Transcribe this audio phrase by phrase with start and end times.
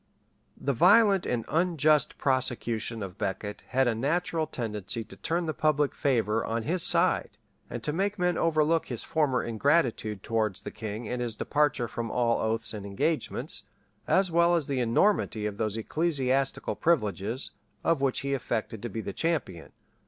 [0.59, 5.93] ]The violent and unjust prosecution of Becket had a natural tendency to turn the public
[5.93, 7.37] favor on his side,
[7.69, 12.09] and to make men overlook his former ingratitude towards the king and his departure from
[12.09, 13.61] all oaths and engagements,
[14.07, 17.51] as well as the enormity of those ecclesiastical privileges,
[17.83, 19.71] of which he affected to be the champion.